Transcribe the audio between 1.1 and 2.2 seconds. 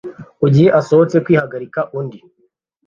kwihagarika undi